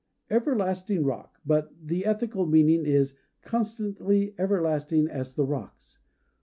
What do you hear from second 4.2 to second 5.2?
everlasting